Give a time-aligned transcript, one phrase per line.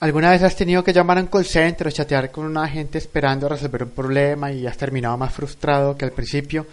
[0.00, 2.98] ¿Alguna vez has tenido que llamar a un call center o chatear con una agente
[2.98, 6.66] esperando resolver un problema y has terminado más frustrado que al principio?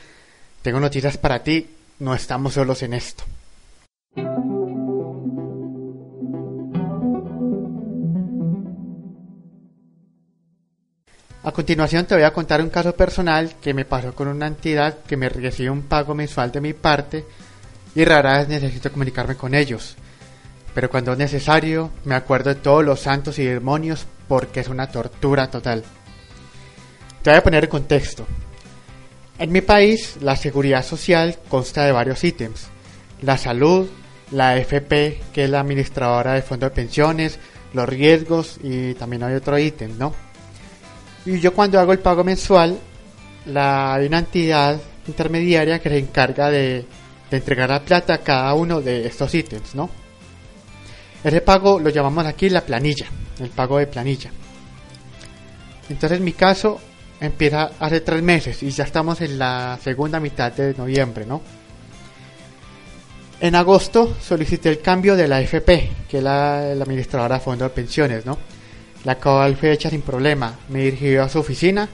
[0.62, 1.68] Tengo noticias para ti,
[2.00, 3.24] no estamos solos en esto.
[11.42, 15.00] A continuación te voy a contar un caso personal que me pasó con una entidad
[15.08, 17.26] que me recibe un pago mensual de mi parte
[17.96, 19.96] y rara vez necesito comunicarme con ellos
[20.76, 24.92] pero cuando es necesario me acuerdo de todos los santos y demonios porque es una
[24.92, 25.84] tortura total.
[27.24, 28.28] Te voy a poner en contexto.
[29.40, 32.68] En mi país, la seguridad social consta de varios ítems.
[33.22, 33.88] La salud,
[34.32, 37.40] la FP, que es la administradora de fondos de pensiones,
[37.74, 40.14] los riesgos y también hay otro ítem, ¿no?
[41.26, 42.78] Y yo cuando hago el pago mensual,
[43.46, 46.86] la, hay una entidad intermediaria que se encarga de,
[47.32, 49.90] de entregar la plata a cada uno de estos ítems, ¿no?
[51.26, 53.08] Ese pago lo llamamos aquí la planilla,
[53.40, 54.30] el pago de planilla.
[55.90, 56.80] Entonces en mi caso
[57.20, 61.42] empieza hace tres meses y ya estamos en la segunda mitad de noviembre, ¿no?
[63.42, 67.74] En agosto solicité el cambio de la FP, que es la, administradora de fondos de
[67.74, 68.38] pensiones, ¿no?
[69.04, 70.60] La cual fue hecha sin problema.
[70.70, 71.90] Me dirigí a su oficina,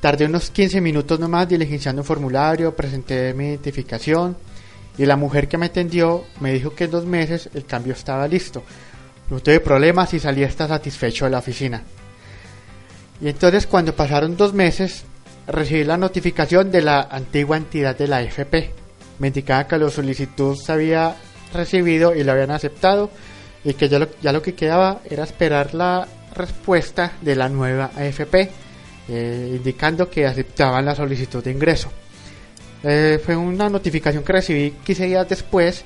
[0.00, 4.38] tardé unos 15 minutos nomás diligenciando un formulario, presenté mi identificación,
[4.98, 8.28] y la mujer que me atendió me dijo que en dos meses el cambio estaba
[8.28, 8.62] listo.
[9.30, 11.82] No tuve problemas y salí hasta satisfecho de la oficina.
[13.20, 15.04] Y entonces cuando pasaron dos meses
[15.46, 18.70] recibí la notificación de la antigua entidad de la FP.
[19.18, 21.16] Me indicaba que la solicitud se había
[21.52, 23.10] recibido y la habían aceptado
[23.64, 28.50] y que ya lo, que quedaba era esperar la respuesta de la nueva AFP,
[29.08, 31.90] eh, indicando que aceptaban la solicitud de ingreso.
[32.82, 35.84] Eh, fue una notificación que recibí 15 días después,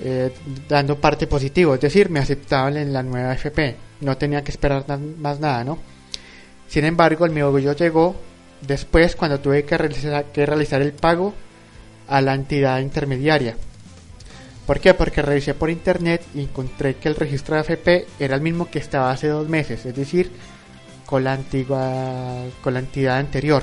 [0.00, 0.32] eh,
[0.68, 4.84] dando parte positivo, es decir, me aceptaban en la nueva FP, no tenía que esperar
[5.18, 5.78] más nada, ¿no?
[6.66, 7.40] Sin embargo, el mi
[7.74, 8.16] llegó
[8.62, 11.34] después cuando tuve que realizar, que realizar el pago
[12.08, 13.56] a la entidad intermediaria.
[14.66, 14.94] ¿Por qué?
[14.94, 18.78] Porque revisé por internet y encontré que el registro de AFP era el mismo que
[18.78, 20.30] estaba hace dos meses, es decir,
[21.04, 23.62] con la antigua, con la entidad anterior.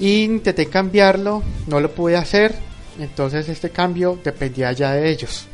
[0.00, 2.54] Intenté cambiarlo, no lo pude hacer,
[2.98, 5.46] entonces este cambio dependía ya de ellos.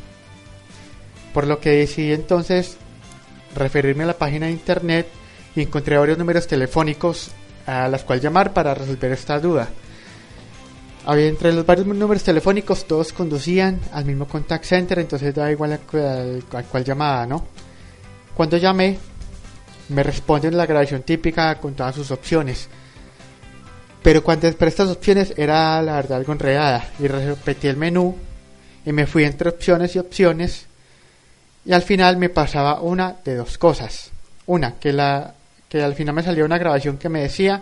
[1.34, 2.76] Por lo que decidí entonces
[3.56, 5.08] referirme a la página de internet
[5.56, 7.32] y encontré varios números telefónicos
[7.66, 9.68] a los cuales llamar para resolver esta duda.
[11.06, 15.72] Había entre los varios números telefónicos todos conducían al mismo contact center, entonces da igual
[15.72, 17.46] al, cual llamaba, ¿no?
[18.36, 18.96] Cuando llamé,
[19.88, 22.68] me responden la grabación típica con todas sus opciones
[24.06, 28.14] pero cuando entre estas opciones era la verdad algo enredada y repetí el menú
[28.84, 30.66] y me fui entre opciones y opciones
[31.64, 34.12] y al final me pasaba una de dos cosas.
[34.46, 35.34] Una, que, la,
[35.68, 37.60] que al final me salió una grabación que me decía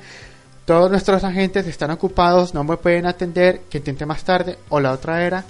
[0.67, 4.59] todos nuestros agentes están ocupados, no me pueden atender, que intente más tarde.
[4.69, 5.47] O la otra era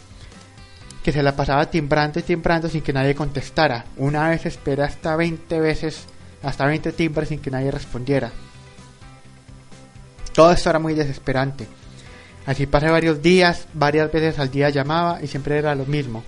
[1.02, 3.84] que se la pasaba timbrando y timbrando sin que nadie contestara.
[3.96, 6.04] Una vez espera hasta 20 veces,
[6.40, 8.30] hasta 20 timbres sin que nadie respondiera.
[10.34, 11.66] Todo esto era muy desesperante.
[12.44, 16.24] Así pasé varios días, varias veces al día llamaba y siempre era lo mismo.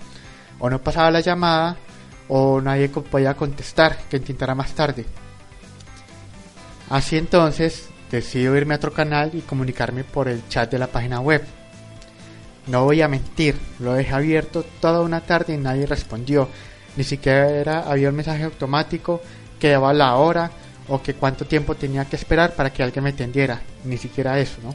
[0.59, 1.75] O no pasaba la llamada
[2.29, 5.05] o nadie podía contestar, que intentara más tarde.
[6.89, 11.19] Así entonces decido irme a otro canal y comunicarme por el chat de la página
[11.19, 11.43] web.
[12.67, 16.49] No voy a mentir, lo dejé abierto toda una tarde y nadie respondió.
[16.95, 19.21] Ni siquiera había un mensaje automático
[19.59, 20.51] que daba la hora
[20.87, 24.57] o que cuánto tiempo tenía que esperar para que alguien me atendiera, ni siquiera eso,
[24.63, 24.73] ¿no?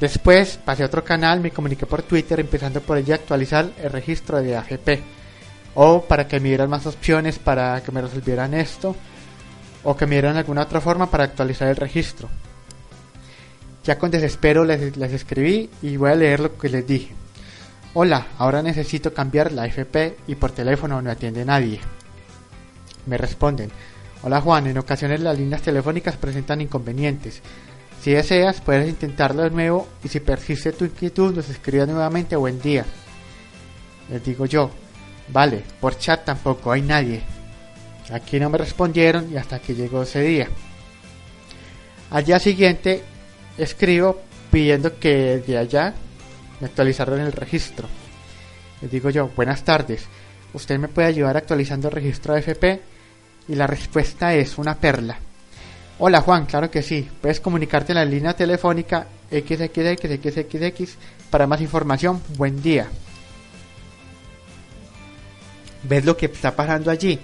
[0.00, 4.40] Después pasé a otro canal, me comuniqué por Twitter empezando por ella actualizar el registro
[4.40, 5.02] de AFP
[5.74, 8.96] o para que me dieran más opciones para que me resolvieran esto
[9.84, 12.30] o que me dieran alguna otra forma para actualizar el registro.
[13.84, 17.14] Ya con desespero les, les escribí y voy a leer lo que les dije.
[17.92, 21.80] Hola, ahora necesito cambiar la AFP y por teléfono no atiende nadie.
[23.06, 23.70] Me responden,
[24.22, 27.40] Hola Juan, en ocasiones las líneas telefónicas presentan inconvenientes.
[28.02, 32.60] Si deseas, puedes intentarlo de nuevo y si persiste tu inquietud, nos escribes nuevamente buen
[32.60, 32.84] día.
[34.10, 34.70] Les digo yo,
[35.28, 37.22] vale, por chat tampoco hay nadie.
[38.12, 40.48] Aquí no me respondieron y hasta que llegó ese día.
[42.10, 43.02] Al día siguiente
[43.56, 44.20] escribo
[44.50, 45.94] pidiendo que de allá
[46.60, 47.88] me actualizaron el registro.
[48.82, 50.04] Les digo yo, buenas tardes,
[50.52, 52.99] ¿usted me puede ayudar actualizando el registro de FP?
[53.48, 55.18] Y la respuesta es una perla.
[55.98, 57.08] Hola Juan, claro que sí.
[57.20, 60.96] Puedes comunicarte en la línea telefónica XXXXX
[61.30, 62.20] para más información.
[62.36, 62.88] Buen día.
[65.82, 67.18] ves lo que está pasando allí.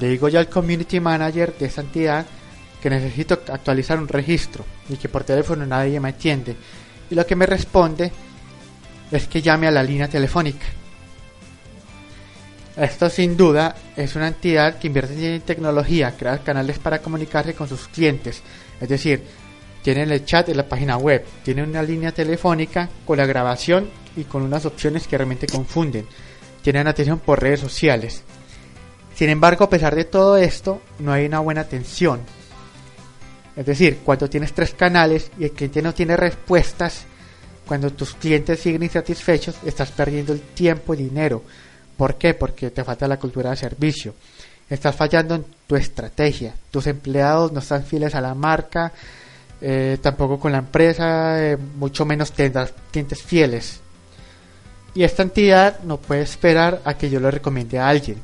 [0.00, 2.26] Le digo yo al community manager de esa entidad
[2.82, 6.56] que necesito actualizar un registro y que por teléfono nadie me atiende.
[7.10, 8.12] Y lo que me responde
[9.10, 10.66] es que llame a la línea telefónica.
[12.76, 17.68] Esto sin duda es una entidad que invierte en tecnología, crea canales para comunicarse con
[17.68, 18.42] sus clientes.
[18.80, 19.22] Es decir,
[19.82, 24.24] tienen el chat en la página web, tienen una línea telefónica con la grabación y
[24.24, 26.06] con unas opciones que realmente confunden.
[26.62, 28.22] Tienen atención por redes sociales.
[29.14, 32.20] Sin embargo, a pesar de todo esto, no hay una buena atención.
[33.54, 37.04] Es decir, cuando tienes tres canales y el cliente no tiene respuestas,
[37.66, 41.44] cuando tus clientes siguen insatisfechos, estás perdiendo el tiempo y dinero.
[41.96, 42.34] ¿Por qué?
[42.34, 44.14] Porque te falta la cultura de servicio.
[44.68, 46.54] Estás fallando en tu estrategia.
[46.70, 48.92] Tus empleados no están fieles a la marca,
[49.60, 53.80] eh, tampoco con la empresa, eh, mucho menos tendrás clientes fieles.
[54.94, 58.18] Y esta entidad no puede esperar a que yo lo recomiende a alguien.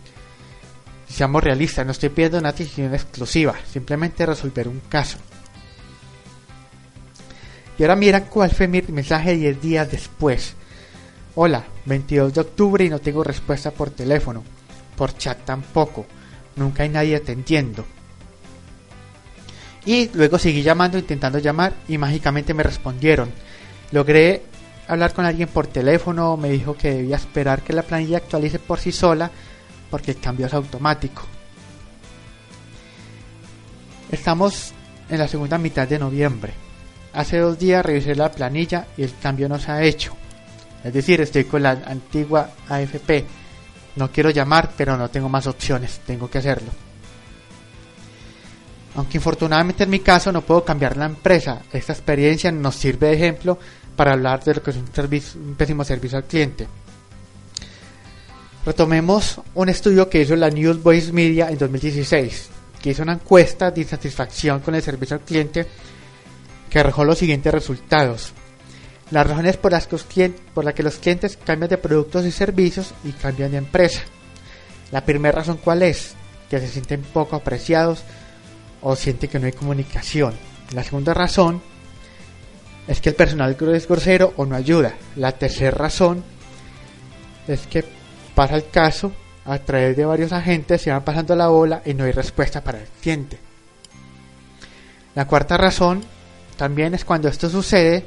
[1.09, 5.19] Seamos realistas, no estoy pidiendo una decisión exclusiva, simplemente resolver un caso.
[7.77, 10.55] Y ahora mira cuál fue mi mensaje 10 días después.
[11.37, 14.43] Hola, 22 de octubre y no tengo respuesta por teléfono.
[14.97, 16.05] Por chat tampoco.
[16.57, 17.85] Nunca hay nadie atendiendo.
[19.87, 23.31] Y luego seguí llamando, intentando llamar y mágicamente me respondieron.
[23.93, 24.43] Logré
[24.89, 28.81] hablar con alguien por teléfono, me dijo que debía esperar que la planilla actualice por
[28.81, 29.31] sí sola
[29.89, 31.23] porque el cambio es automático.
[34.11, 34.73] Estamos
[35.09, 36.53] en la segunda mitad de noviembre.
[37.13, 40.17] Hace dos días revisé la planilla y el cambio no se ha hecho.
[40.83, 43.25] Es decir, estoy con la antigua AFP.
[43.97, 46.01] No quiero llamar, pero no tengo más opciones.
[46.07, 46.71] Tengo que hacerlo.
[48.95, 53.15] Aunque infortunadamente en mi caso no puedo cambiar la empresa, esta experiencia nos sirve de
[53.15, 53.59] ejemplo
[53.95, 54.91] para hablar de lo que es un,
[55.43, 56.67] un pésimo servicio al cliente.
[58.65, 62.49] Retomemos un estudio que hizo la News Voice Media en 2016,
[62.83, 65.67] que hizo una encuesta de insatisfacción con el servicio al cliente
[66.69, 68.33] que arrojó los siguientes resultados.
[69.11, 72.25] Las razones por las, que los clientes, por las que los clientes cambian de productos
[72.25, 74.03] y servicios y cambian de empresa.
[74.93, 76.15] La primera razón cuál es?
[76.49, 78.03] Que se sienten poco apreciados
[78.81, 80.35] o sienten que no hay comunicación.
[80.73, 81.61] La segunda razón
[82.87, 84.95] es que el personal es grosero o no ayuda.
[85.17, 86.25] La tercera razón
[87.47, 87.85] es que
[88.35, 89.13] pasa el caso
[89.45, 92.79] a través de varios agentes, se van pasando la bola y no hay respuesta para
[92.79, 93.39] el cliente.
[95.15, 96.05] La cuarta razón
[96.57, 98.05] también es cuando esto sucede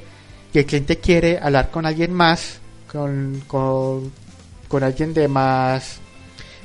[0.54, 2.60] y el cliente quiere hablar con alguien más,
[2.92, 5.98] con, con, alguien de más,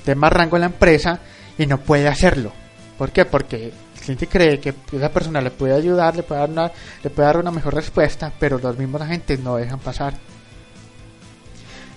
[0.04, 1.20] de más rango en la empresa
[1.56, 2.52] y no puede hacerlo.
[2.98, 3.24] ¿Por qué?
[3.24, 6.70] Porque el cliente cree que esa persona le puede ayudar, le puede dar una,
[7.02, 10.12] le puede dar una mejor respuesta, pero los mismos agentes no dejan pasar.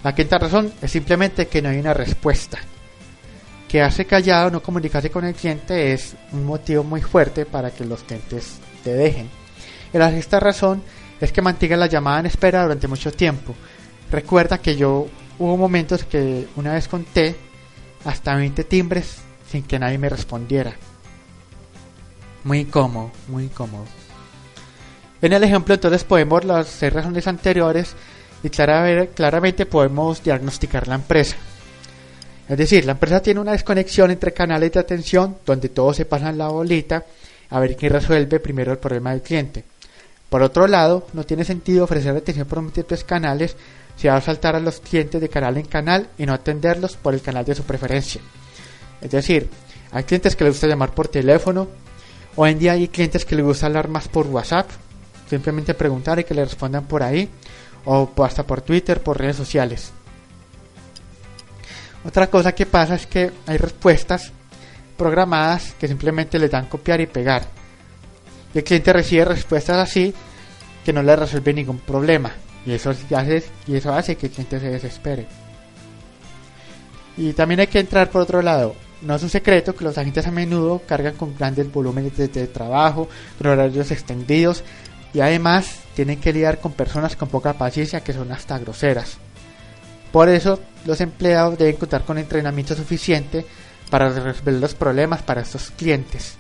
[0.04, 2.58] La quinta razón es simplemente que no hay una respuesta.
[3.68, 8.04] Quedarse callado, no comunicarse con el cliente es un motivo muy fuerte para que los
[8.04, 9.30] clientes te dejen.
[9.94, 10.82] Y la sexta razón
[11.22, 13.56] es que mantenga la llamada en espera durante mucho tiempo.
[14.12, 15.08] Recuerda que yo
[15.40, 17.36] hubo momentos que una vez conté
[18.04, 19.18] hasta 20 timbres
[19.50, 20.74] sin que nadie me respondiera.
[22.44, 23.86] Muy incómodo, muy incómodo.
[25.22, 27.96] En el ejemplo entonces podemos las seis razones anteriores
[28.44, 31.36] y claramente podemos diagnosticar la empresa.
[32.50, 36.40] Es decir, la empresa tiene una desconexión entre canales de atención donde todos se pasan
[36.40, 37.06] la bolita
[37.50, 39.63] a ver quién resuelve primero el problema del cliente.
[40.32, 43.58] Por otro lado, no tiene sentido ofrecer atención por múltiples canales
[43.98, 47.14] si va a saltar a los clientes de canal en canal y no atenderlos por
[47.14, 48.22] el canal de su preferencia.
[49.02, 49.50] Es decir,
[49.92, 51.68] hay clientes que les gusta llamar por teléfono,
[52.38, 54.70] hoy en día hay clientes que les gusta hablar más por WhatsApp,
[55.30, 57.28] simplemente preguntar y que le respondan por ahí,
[57.84, 59.92] o hasta por Twitter, por redes sociales.
[62.06, 64.32] Otra cosa que pasa es que hay respuestas
[64.96, 67.60] programadas que simplemente le dan copiar y pegar
[68.53, 70.13] y el cliente recibe respuestas así
[70.84, 72.31] que no le resuelve ningún problema
[72.65, 73.43] y eso hace,
[73.89, 75.25] hace que el cliente se desespere.
[77.17, 78.75] Y también hay que entrar por otro lado.
[79.01, 83.10] No es un secreto que los agentes a menudo cargan con grandes volúmenes de, trabajo,
[83.38, 84.63] con horarios extendidos
[85.13, 89.17] y además tienen que lidiar con personas con poca paciencia que son hasta groseras.
[90.12, 93.46] Por eso los empleados deben contar con entrenamiento suficiente
[93.89, 96.38] para resolver los problemas para estos clientes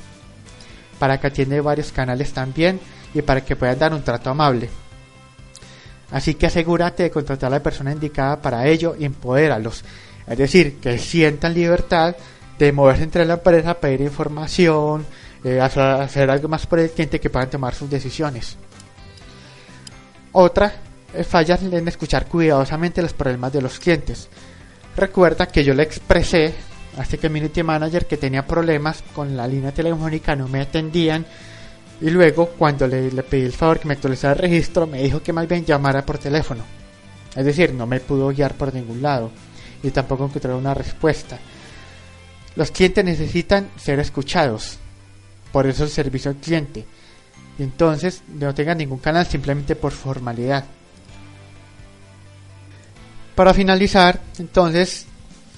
[1.01, 2.79] para que atiende varios canales también
[3.11, 4.69] y para que puedan dar un trato amable.
[6.11, 9.83] Así que asegúrate de contratar a la persona indicada para ello y empodéralos.
[10.27, 12.15] Es decir, que sientan libertad
[12.59, 15.03] de moverse entre la empresa, pedir información,
[15.43, 18.55] eh, hacer algo más por el cliente que puedan tomar sus decisiones.
[20.33, 20.71] Otra
[21.15, 24.29] es fallar en escuchar cuidadosamente los problemas de los clientes.
[24.95, 26.53] recuerda que yo le expresé
[26.99, 31.25] este community manager que tenía problemas con la línea telefónica, no me atendían.
[32.01, 35.33] Y luego, cuando le, pedí el favor que me actualizara el registro, me dijo que
[35.33, 36.63] más bien llamara por teléfono.
[37.35, 39.31] Es decir, no me pudo guiar por ningún lado
[39.83, 41.39] y tampoco encontrar una respuesta.
[42.55, 44.77] Los clientes necesitan ser escuchados.
[45.51, 46.85] Por eso el servicio al cliente.
[47.59, 50.65] Entonces, no tengan ningún canal simplemente por formalidad.
[53.35, 55.05] Para finalizar, entonces,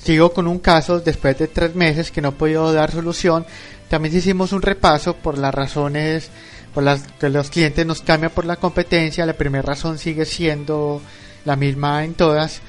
[0.04, 3.46] sigo con un caso después de tres meses que no he podido dar solución.
[3.90, 6.30] También hicimos un repaso por las razones
[6.74, 9.26] por las que los clientes nos cambian por la competencia.
[9.26, 11.02] La primera razón sigue siendo
[11.46, 12.62] la misma en todas,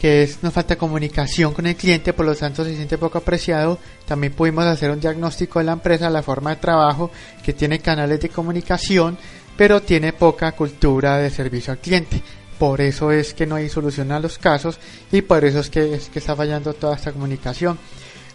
[0.00, 3.78] que es nos falta comunicación con el cliente, por lo tanto se siente poco apreciado.
[4.06, 7.10] También pudimos hacer un diagnóstico de la empresa, la forma de trabajo,
[7.42, 9.18] que tiene canales de comunicación,
[9.56, 12.22] pero tiene poca cultura de servicio al cliente.
[12.58, 14.78] Por eso es que no hay solución a los casos
[15.12, 17.78] y por eso es que, es que está fallando toda esta comunicación.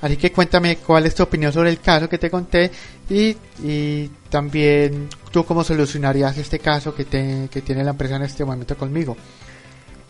[0.02, 2.70] Así que cuéntame cuál es tu opinión sobre el caso que te conté
[3.10, 8.24] y, y también tú cómo solucionarías este caso que, te, que tiene la empresa en
[8.24, 9.16] este momento conmigo.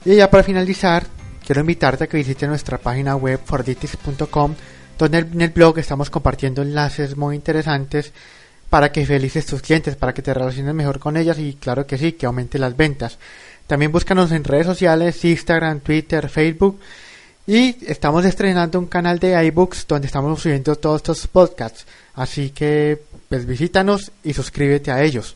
[0.06, 1.06] Y ya para finalizar,
[1.46, 4.56] quiero invitarte a que visites nuestra página web forditis.com,
[4.98, 8.12] donde en el blog estamos compartiendo enlaces muy interesantes
[8.70, 12.00] para que felices tus clientes, para que te relaciones mejor con ellas y claro que
[12.00, 13.20] sí, que aumente las ventas.
[13.68, 16.80] También búscanos en redes sociales, Instagram, Twitter, Facebook
[17.46, 21.86] y estamos estrenando un canal de iBooks donde estamos subiendo todos estos podcasts.
[22.14, 25.36] Así que pues visítanos y suscríbete a ellos.